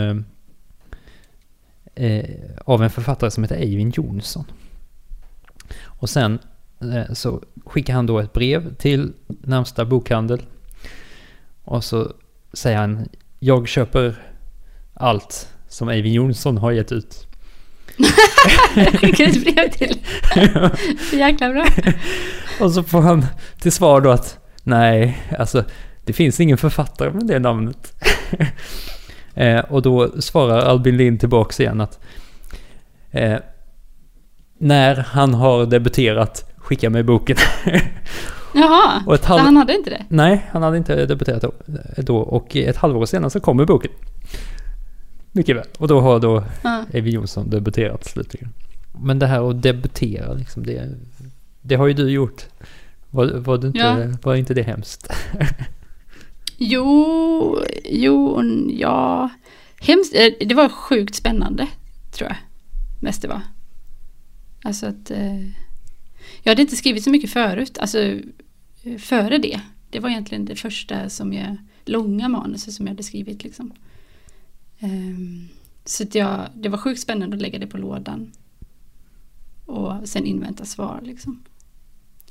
[1.96, 2.26] Eh,
[2.65, 4.46] av en författare som heter Eivind Jonsson.
[5.84, 6.39] Och sen
[7.13, 10.42] så skickar han då ett brev till närmsta bokhandel.
[11.63, 12.13] Och så
[12.54, 13.10] säger han
[13.40, 14.16] Jag köper
[14.94, 17.28] allt som Eivind Jonsson har gett ut.
[19.02, 20.00] Vilket ett brev till.
[21.20, 21.66] Jäkla bra.
[22.62, 23.26] Och så får han
[23.60, 25.63] till svar då att nej, alltså
[26.06, 27.94] det finns ingen författare med det namnet.
[29.34, 32.00] eh, och då svarar Albin Lind tillbaks igen att
[33.12, 33.38] eh,
[34.58, 37.38] när han har debuterat, skicka mig boken.
[38.53, 40.06] Jaha, Och ett så halv- han hade inte det?
[40.10, 41.51] nej, han hade inte debuterat då,
[41.97, 42.17] då.
[42.17, 43.91] Och ett halvår senare så kommer boken.
[45.32, 45.65] Mycket väl.
[45.77, 46.84] Och då har då Ja.
[46.93, 48.49] Evie Jonsson debuterat slutligen.
[49.01, 50.89] Men det här att debutera liksom, det,
[51.62, 52.45] det har ju du gjort.
[53.10, 53.97] Var, var, det inte, Ja.
[54.23, 55.08] var inte det hemskt?
[56.58, 59.30] Jo, jo, ja.
[59.82, 60.15] Hemskt.
[60.15, 61.67] eh, Det var sjukt spännande,
[62.12, 62.38] tror jag.
[63.01, 63.41] Mest det var.
[64.63, 65.12] Alltså att...
[65.12, 65.47] Eh,
[66.48, 68.00] jag hade inte skrivit så mycket förut, alltså
[68.84, 69.62] eh, före det.
[69.90, 73.74] Det var egentligen det första som jag, långa manuset som jag hade skrivit liksom.
[74.80, 75.50] Um,
[75.86, 78.32] så att jag, det var sjukt spännande att lägga det på lådan.
[79.66, 81.44] Och sen invänta svar liksom.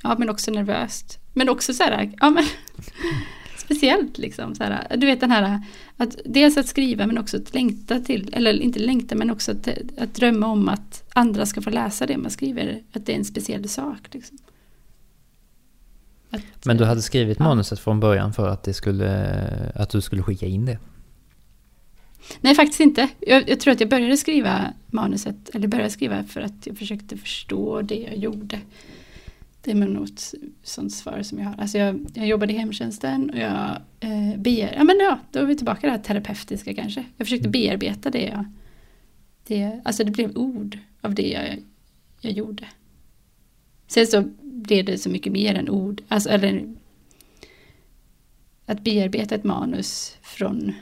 [0.02, 1.18] Ja, men också nervöst.
[1.32, 2.44] Men också så här, ja men
[3.66, 4.54] speciellt liksom.
[4.54, 5.60] Så här, du vet den här,
[5.96, 9.68] att dels att skriva men också att längta till, eller inte längta men också att,
[9.98, 13.24] att drömma om att andra ska få läsa det man skriver, att det är en
[13.24, 13.98] speciell sak.
[14.12, 14.38] Liksom.
[16.30, 17.44] Att, Men du hade skrivit Ja.
[17.44, 20.78] manuset från början för att, det skulle, att du skulle skicka in det?
[22.40, 23.08] Nej, faktiskt inte.
[23.20, 27.16] Jag, jag tror att jag började skriva manuset, eller började skriva för att jag försökte
[27.16, 28.60] förstå det jag gjorde.
[29.66, 31.54] Det är nog ett sånt svar som jag har.
[31.58, 35.44] Alltså jag, jag jobbade i hemtjänsten och jag eh, bear, ja men ja, då är
[35.44, 37.04] vi tillbaka det här terapeutiska kanske.
[37.16, 38.44] Jag försökte bearbeta det jag,
[39.46, 41.62] det, alltså det blev ord av det jag,
[42.20, 42.68] jag gjorde.
[43.86, 46.74] Sen så blev det så mycket mer än ord, alltså eller
[48.66, 50.72] att bearbeta ett manus från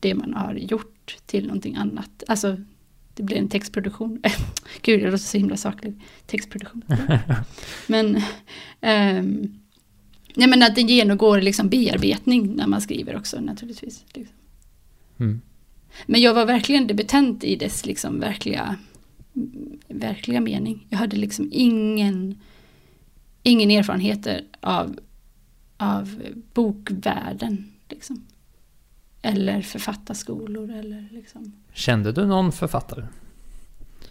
[0.00, 2.22] det man har gjort till någonting annat.
[2.28, 2.56] Alltså
[3.14, 4.22] det blir en textproduktion.
[4.82, 5.98] Gud, det låter så himla sakligt.
[6.26, 6.82] Textproduktion.
[7.86, 8.22] men,
[8.80, 9.58] ehm,
[10.34, 14.04] nej, men att det genomgår liksom bearbetning när man skriver också naturligtvis.
[14.14, 14.36] Liksom.
[15.20, 15.40] Mm.
[16.06, 18.76] Men jag var verkligen debutant i dess liksom verkliga,
[19.88, 20.86] verkliga mening.
[20.90, 22.40] Jag hade liksom ingen,
[23.42, 24.98] ingen erfarenheter av,
[25.76, 26.22] av
[26.54, 27.72] bokvärlden.
[27.88, 28.24] Liksom.
[29.24, 31.52] Eller författarskolor eller liksom.
[31.72, 33.04] Kände du någon författare?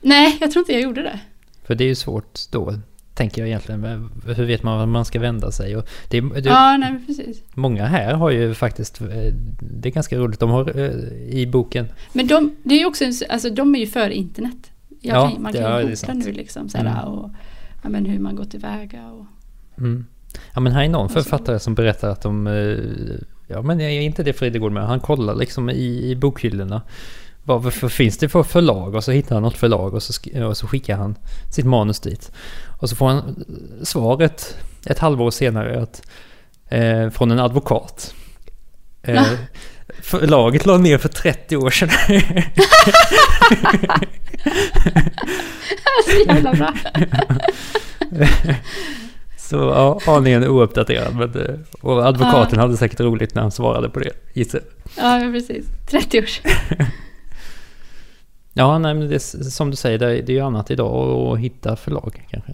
[0.01, 1.19] Nej, jag tror inte jag gjorde det.
[1.63, 2.73] För det är ju svårt då,
[3.13, 4.09] tänker jag egentligen.
[4.25, 5.75] Hur vet man var man ska vända sig?
[5.77, 7.41] Och det, det, Ja, nej precis.
[7.53, 9.07] Många här har ju faktiskt, eh,
[9.59, 10.91] det är ganska roligt, de har eh,
[11.29, 14.71] i boken Men de, det är också, alltså de är ju före internet.
[15.01, 16.97] Jag Ja, kan, man kan ja, ju googla nu liksom så här, Mm.
[17.13, 17.29] och
[17.83, 19.25] ja, men hur man går tillväga och
[19.77, 20.05] Mm.
[20.53, 22.47] Ja men här är någon författare som berättar att de...
[23.47, 24.87] Ja men är inte det Fridegård med?
[24.87, 26.81] Han kollar liksom i, i bokhyllorna.
[27.43, 28.95] Vad finns det för förlag?
[28.95, 30.13] Och så hittar han något förlag och så,
[30.47, 31.15] och så skickar han
[31.51, 32.31] sitt manus dit.
[32.79, 33.45] Och så får han
[33.83, 36.01] svaret ett halvår senare att,
[36.69, 38.13] eh, från en advokat.
[39.03, 39.25] Eh, Ja.
[40.01, 41.89] Förlaget la ner för 30 år sedan.
[46.05, 46.73] Så jävla bra.
[49.53, 51.15] Så ja, aningen ouppdaterad.
[51.15, 54.61] Men, det- och advokaten hade säkert roligt när han svarade på det, gissar.
[54.97, 55.65] Ja, precis.
[55.89, 56.51] 30 år sedan.
[58.55, 61.39] Ja, nej men det som du säger, det är det är ju annat idag att
[61.39, 62.53] hitta förlag kanske.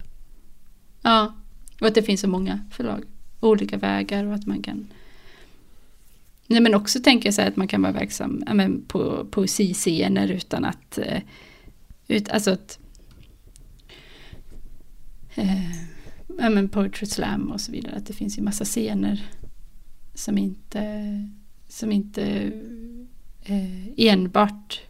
[1.02, 1.34] Ja,
[1.80, 3.02] och att det finns så många förlag.
[3.40, 4.86] Olika vägar och att man kan...
[6.46, 9.26] Nej men också tänker jag så här att man kan vara verksam ja, men på
[9.30, 10.98] poesiscener utan att...
[10.98, 11.18] eh,
[12.08, 12.78] Ut, alltså att...
[15.34, 15.60] Eh,
[16.40, 17.96] ja men poetry slam och så vidare.
[17.96, 19.26] Att det finns ju massa scener
[20.14, 21.28] som inte...
[21.68, 22.52] Som inte
[23.42, 24.80] eh, enbart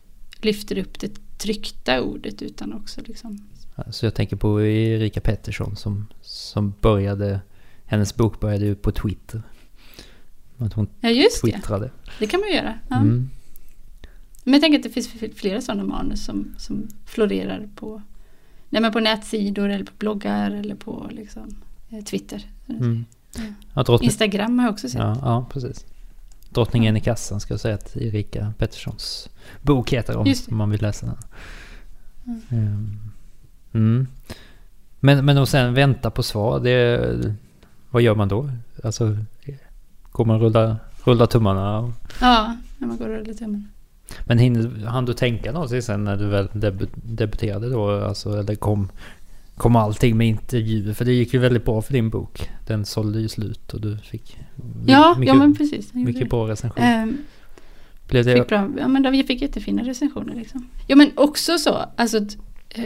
[0.40, 3.48] lyfter upp det tryckta ordet utan också liksom...
[3.90, 7.40] Så jag tänker på Erika Pettersson som, som började,
[7.84, 9.42] hennes bok började ju på Twitter.
[10.58, 11.90] Att hon Ja just det, twittrade.
[12.18, 12.78] det kan man ju göra.
[12.88, 12.96] Ja.
[12.96, 13.30] Mm.
[14.44, 18.02] Men jag tänker att det finns flera sådana manus som, som florerar på,
[18.70, 21.56] nej, men på nätsidor eller på bloggar eller på liksom,
[21.90, 22.44] eh, Twitter.
[22.68, 23.04] Mm.
[23.74, 23.82] Ja.
[23.82, 25.00] Drottning, Instagram har jag också sett.
[25.00, 25.86] ja, ja, precis.
[26.50, 29.28] Drottningen i kassan ska jag säga att Erika Petterssons
[29.62, 31.16] bok heter om, om man vill läsa den.
[32.50, 33.00] Mm.
[33.72, 34.06] Mm.
[35.00, 37.34] Men, men och sen vänta på svar, det,
[37.90, 38.50] vad gör man då?
[38.84, 39.16] Alltså,
[40.12, 41.78] går man rulla, rulla tummarna?
[41.78, 43.68] och- Ja, man går och rullar tummen.
[44.24, 47.90] Men hinner, hann du tänka någonting sen när du väl debu- debuterade då?
[47.90, 48.88] Alltså, eller kom,
[49.56, 50.94] kom allting med intervjuer?
[50.94, 52.50] För det gick ju väldigt bra för din bok.
[52.66, 54.38] Den sålde ju slut och du fick
[54.86, 55.94] Ja, mycket, ja men precis.
[55.94, 56.24] mycket det.
[56.28, 56.84] bra recension.
[56.84, 57.16] Ehm,
[58.08, 60.68] Blev det, fick bra, ja, men vi fick jättefina recensioner liksom.
[60.86, 62.36] Ja men också så, alltså att,
[62.68, 62.84] eh,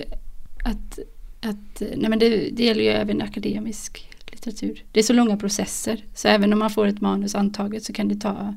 [0.65, 0.99] att,
[1.41, 4.83] att nej men det, det gäller ju även akademisk litteratur.
[4.93, 8.09] Det är så långa processer, så även om man får ett manus antaget så kan
[8.09, 8.55] det ta,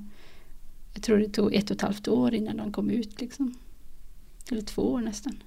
[0.98, 3.54] jag tror det tog ett och ett halvt år innan de kom ut liksom.
[4.52, 5.44] Eller två år nästan.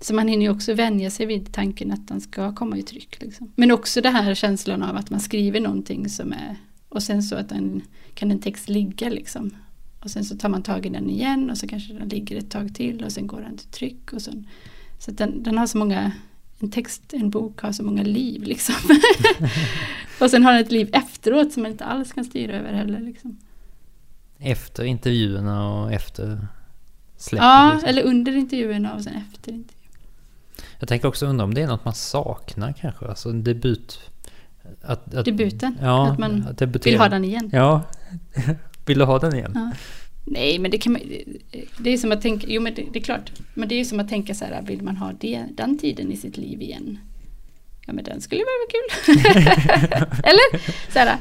[0.00, 3.20] Så man hinner ju också vänja sig vid tanken att den ska komma i tryck.
[3.20, 3.52] Liksom.
[3.56, 6.56] Men också den här känslan av att man skriver någonting som är
[6.88, 7.82] och sen så att den,
[8.14, 9.50] kan en text ligga liksom.
[10.00, 12.50] Och sen så tar man tag i den igen och så kanske den ligger ett
[12.50, 14.12] tag till och sen går den till tryck.
[14.12, 14.46] Och sen,
[14.98, 16.12] så att den, den har så många,
[16.58, 18.74] en text, en bok har så många liv liksom.
[20.20, 23.00] och sen har den ett liv efteråt som man inte alls kan styra över heller.
[23.00, 23.38] Liksom
[24.40, 26.46] efter intervjuerna och efter
[27.16, 27.44] släppet?
[27.44, 27.88] Ja, liksom?
[27.88, 29.80] eller under intervjuerna och sen efter intervjuerna.
[30.78, 33.06] Jag tänker också undra om det är något man saknar kanske?
[33.06, 34.00] Alltså en debut...
[34.82, 36.92] Att, att, Debuten, Ja, att man debutera.
[36.92, 37.50] Vill ha den igen.
[37.52, 37.82] Ja.
[38.86, 39.52] Vill du ha den igen?
[39.54, 39.72] Ja.
[40.24, 41.02] Nej, men det kan man,
[41.78, 44.00] det är som att tänka, jo men det, det är klart, men det är som
[44.00, 46.98] att tänka så här, vill man ha det, den tiden i sitt liv igen?
[47.86, 49.16] Ja men den skulle väl vara kul.
[50.24, 50.58] eller?
[50.92, 51.16] Så här,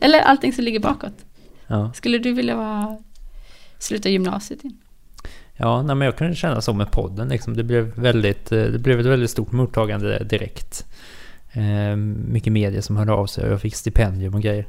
[0.00, 1.24] eller allting som ligger bakåt.
[1.70, 1.92] Ja.
[1.92, 2.98] Skulle du vilja vara,
[3.78, 4.76] sluta gymnasiet igen?
[5.56, 7.28] Ja, nej, men jag kunde känna så med podden.
[7.28, 7.56] Liksom.
[7.56, 10.86] Det, blev väldigt, eh, det blev ett väldigt stort mottagande direkt.
[11.52, 14.66] Eh, mycket media som hörde av sig och jag fick stipendium och grejer.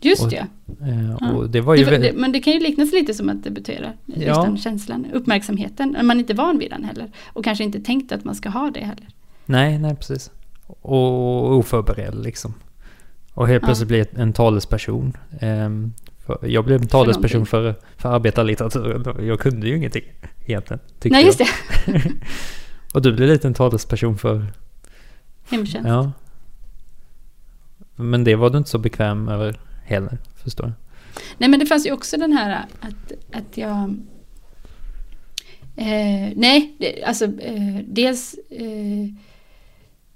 [0.00, 0.46] Just Och- det.
[0.82, 1.30] Eh, Ja.
[1.32, 2.12] Och det var Det, ju var- väldigt...
[2.14, 3.92] det, men det kan ju liknas lite som att debutera.
[4.06, 4.42] Just Ja.
[4.42, 5.96] den känslan, uppmärksamheten.
[6.02, 7.10] Man inte är van vid den heller.
[7.26, 9.06] Och kanske inte tänkt att man ska ha det heller.
[9.46, 10.30] Nej, nej precis.
[10.66, 12.54] Och oförberedd liksom.
[13.34, 13.66] Och helt Ja.
[13.66, 15.16] plötsligt bli en talesperson.
[15.40, 15.92] Ehm,
[16.26, 17.50] för, jag blev en talesperson någonting.
[17.50, 19.26] för, för arbetarlitteraturen.
[19.26, 20.04] Jag kunde ju ingenting
[20.46, 20.80] egentligen.
[21.04, 21.48] Nej, just det.
[22.94, 24.46] Och du blev lite en talesperson för...
[25.50, 25.88] Hemtjänst.
[25.88, 26.12] Ja.
[27.96, 30.74] Men det var du inte så bekväm över heller, förstår jag.
[31.38, 33.96] Nej men det fanns ju också den här att, att jag...
[35.76, 39.08] Eh, nej, alltså eh, dels eh,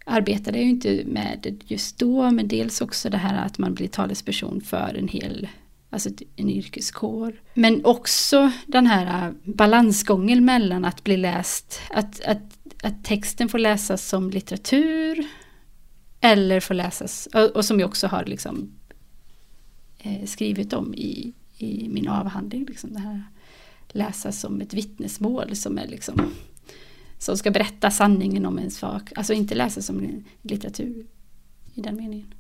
[0.09, 3.89] arbetade jag ju inte med just då men dels också det här att man blir
[3.89, 5.49] talesperson för en hel
[5.91, 7.41] Alltså en yrkeskår.
[7.55, 13.59] Men också den här äh, balansgången mellan att bli läst, att, att, att texten får
[13.59, 15.27] läsas som litteratur
[16.21, 18.73] eller får läsas, och, som jag också har liksom
[19.99, 22.65] eh, skrivit om i, i min avhandling.
[22.65, 23.23] Liksom det här
[23.89, 26.33] läsa som ett vittnesmål som är liksom
[27.19, 29.13] som ska berätta sanningen om en sak.
[29.17, 31.07] Alltså inte läsa som litteratur
[31.75, 32.35] i den meningen.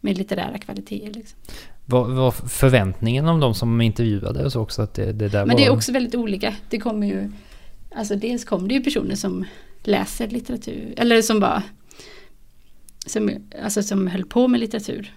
[0.00, 1.12] Med litterära kvaliteter.
[1.12, 1.38] Liksom.
[1.86, 5.64] Var, var förväntningen om de som intervjuade så också att det, det där Men det
[5.64, 6.54] är också väldigt olika.
[6.70, 7.32] Det kommer ju,
[7.94, 9.44] alltså dels kom det ju personer som
[9.82, 11.62] läser litteratur, eller som var,
[13.06, 13.30] som,
[13.62, 15.14] alltså som höll på med litteratur.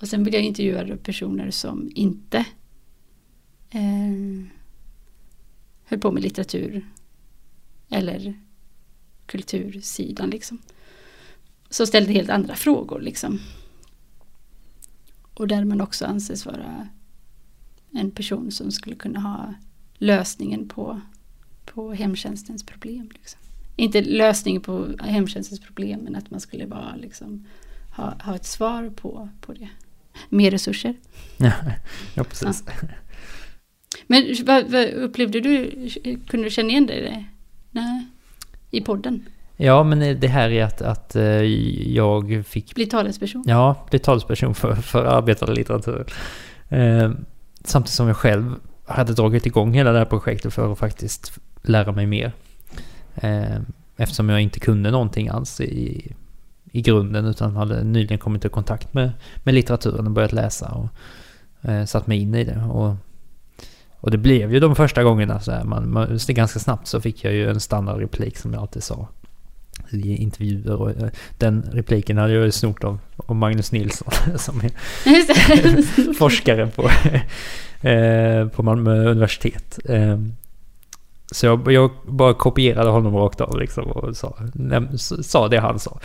[0.00, 2.38] Och sen vill jag intervjua personer som inte
[3.70, 4.44] eh,
[5.84, 6.84] höll på med litteratur
[7.90, 8.40] eller
[9.26, 10.58] kultursidan liksom.
[11.70, 13.40] Så ställde helt andra frågor liksom.
[15.34, 16.88] Och där man också anses vara
[17.92, 19.54] en person som skulle kunna ha
[19.94, 21.00] lösningen på,
[21.64, 23.10] på hemtjänstens problem.
[23.14, 23.40] Liksom.
[23.76, 27.46] Inte lösningen på hemtjänstens problem men att man skulle bara liksom
[27.96, 29.68] ha, ha ett svar på, på det.
[30.28, 30.94] Mer resurser.
[31.36, 31.52] Ja,
[32.14, 32.64] ja precis.
[32.66, 32.88] Ja.
[34.06, 35.90] Men vad, vad, upplevde du,
[36.28, 37.24] kunde du känna igen dig i det?
[37.78, 38.06] Nej,
[38.70, 39.24] i podden?
[39.56, 41.42] Ja, men det här är att, att eh,
[41.92, 42.74] jag fick...
[42.74, 43.44] Bli talesperson?
[43.46, 46.12] Ja, bli talesperson för, för arbetande litteratur.
[46.68, 47.10] Eh,
[47.64, 48.54] samtidigt som jag själv
[48.86, 52.32] hade dragit igång hela det här projektet för att faktiskt lära mig mer.
[53.14, 53.58] Eh,
[53.96, 56.12] eftersom jag inte kunde någonting alls i,
[56.72, 59.12] i grunden utan hade nyligen kommit i kontakt med,
[59.44, 60.88] med litteraturen och börjat läsa och
[61.70, 62.62] eh, satt mig in i det.
[62.62, 62.96] Och,
[64.00, 67.24] och det blev ju de första gångerna så här, man, man, ganska snabbt så fick
[67.24, 69.08] jag ju en standardreplik som jag alltid sa
[69.90, 71.08] i intervjuer och eh,
[71.38, 76.90] den repliken hade jag ju snort av, av Magnus Nilsson som är forskare på,
[77.88, 79.78] eh, på Malmö universitet.
[79.84, 80.18] Eh,
[81.32, 84.36] så jag, jag, bara kopierade honom rakt av liksom och sa,
[85.22, 86.00] sa det han sa.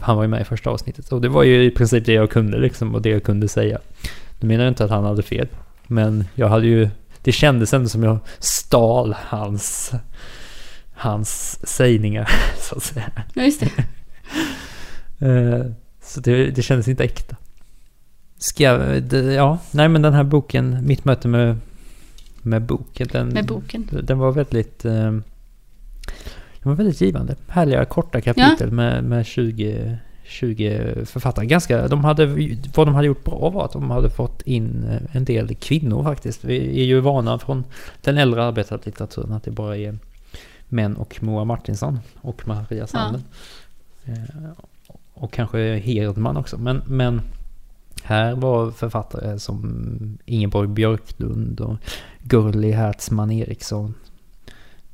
[0.00, 2.30] Han var ju med i första avsnittet och det var ju i princip det jag
[2.30, 3.78] kunde liksom och det jag kunde säga.
[4.40, 5.48] Nu menar jag inte att han hade fel,
[5.86, 6.88] men jag hade ju,
[7.22, 9.92] det kändes ändå som jag stal hans
[10.98, 13.12] hans sägningar, så att säga.
[13.34, 13.70] Ja, just det.
[15.20, 15.66] Eh,
[16.02, 17.36] så det, det kändes inte äkta.
[18.38, 21.56] Ska jag, ja, nej men den här boken, Mitt möte med,
[22.42, 23.08] med boken.
[23.12, 23.88] Den, med boken.
[24.02, 25.22] Den var väldigt, eh, den
[26.62, 27.36] var väldigt givande.
[27.48, 28.70] Härliga korta kapitel ja.
[28.70, 31.46] med, med 20, 20 författare.
[31.46, 32.26] Ganska, de hade,
[32.74, 36.44] vad de hade gjort bra var att de hade fått in en del kvinnor faktiskt.
[36.44, 37.64] Vi är ju vana från
[38.00, 39.98] den äldre arbetarlitteraturen att det bara är
[40.68, 43.22] män och Moa Martinsson och Maria Sanden.
[44.04, 44.12] Ja.
[44.12, 44.50] Eh,
[45.14, 46.58] och kanske Hedman också.
[46.58, 47.22] Men, men
[48.02, 51.76] här var författare som Ingeborg Björklund och
[52.22, 53.94] Gurli Hertzman Eriksson.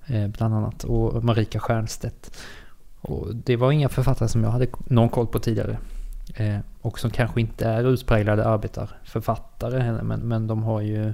[0.06, 0.84] Eh, bland annat.
[0.84, 2.36] Och Marika Stiernstedt.
[3.04, 5.78] Och det var inga författare som jag hade någon koll på tidigare.
[6.34, 10.02] Eh, och som kanske inte är utpräglade arbetarförfattare heller.
[10.02, 11.12] Men, men de har ju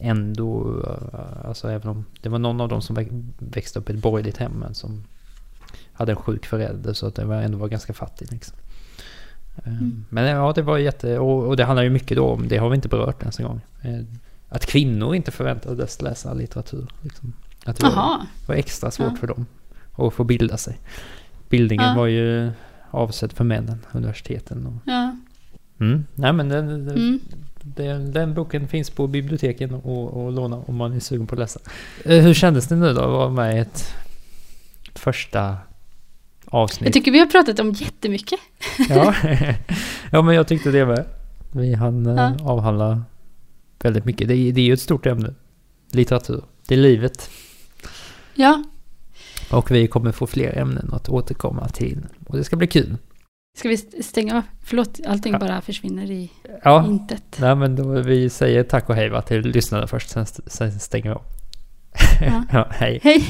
[0.00, 0.80] ändå,
[1.12, 2.96] eh, alltså även om det var någon av dem som
[3.38, 5.04] växte upp i ett borgerligt hem men som
[5.92, 8.56] hade en sjuk förälder så att det var, ändå var ganska fattig liksom.
[9.56, 10.04] Eh, mm.
[10.08, 12.76] Men ja, det var jätte, och, det handlar ju mycket då om, det har vi
[12.76, 13.60] inte berört ens en gång.
[13.82, 14.00] Eh,
[14.48, 16.86] att kvinnor inte förväntades läsa litteratur.
[17.02, 17.32] Liksom.
[17.64, 19.16] Att det var, var, extra svårt ja.
[19.16, 19.46] för dem
[19.96, 20.78] att få bilda sig.
[21.48, 21.94] Bildningen ja.
[21.94, 22.50] var ju
[22.90, 24.66] avsedd för männen, universiteten.
[24.66, 25.16] Och, ja.
[25.80, 27.20] Mm, nej men det, mm
[27.74, 31.38] den, den boken finns på biblioteken och, och låna om man är sugen på att
[31.38, 31.60] läsa.
[32.04, 33.94] Eh, hur kändes det nu då att vara med i ett
[34.94, 35.56] första
[36.44, 36.86] avsnitt?
[36.86, 38.40] Jag tycker vi har pratat om jättemycket.
[38.88, 39.14] ja.
[40.12, 41.04] ja, men jag tyckte det med.
[41.52, 42.36] Vi hann eh, ja.
[42.44, 43.02] avhandla
[43.82, 44.28] väldigt mycket.
[44.28, 45.34] Det är, det är ju ett stort ämne.
[45.92, 46.42] Litteratur.
[46.68, 47.30] Det är livet.
[48.34, 48.64] Ja.
[49.50, 52.06] Och vi kommer få fler ämnen att återkomma till.
[52.26, 52.96] Och det ska bli kul.
[53.58, 54.42] Ska vi stänga av?
[54.64, 55.38] Förlåt, allting ja.
[55.38, 56.32] bara försvinner i
[56.64, 56.86] ja.
[56.86, 57.36] intet.
[57.40, 61.04] Nej, men då vi säger tack och hej va, till lyssnarna först, sen, sen stänger
[61.04, 61.22] vi av.
[62.20, 62.44] Ja.
[62.52, 63.00] ja, hej.
[63.02, 63.24] Hej.